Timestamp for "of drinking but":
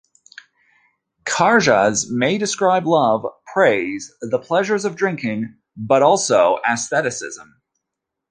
4.83-6.01